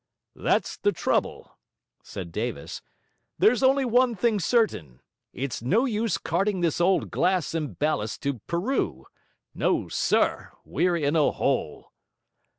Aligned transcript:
'That's 0.35 0.77
the 0.77 0.91
trouble,' 0.91 1.59
said 2.01 2.31
Davis. 2.31 2.81
'There's 3.37 3.61
only 3.61 3.85
one 3.85 4.15
thing 4.15 4.39
certain: 4.39 4.99
it's 5.31 5.61
no 5.61 5.85
use 5.85 6.17
carting 6.17 6.61
this 6.61 6.81
old 6.81 7.11
glass 7.11 7.53
and 7.53 7.77
ballast 7.77 8.23
to 8.23 8.39
Peru. 8.47 9.05
No, 9.53 9.87
SIR, 9.89 10.53
we're 10.65 10.97
in 10.97 11.15
a 11.15 11.29
hole.' 11.29 11.91